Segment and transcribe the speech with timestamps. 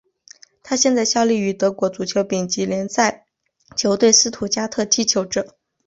[0.63, 3.27] 他现在效力于德国足球丙级联赛
[3.77, 5.59] 球队斯图加特踢球者。